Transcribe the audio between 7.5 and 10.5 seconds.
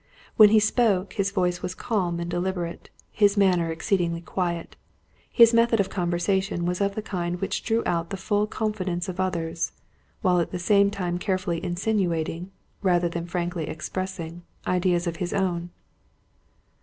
drew out the full confidence of others, while at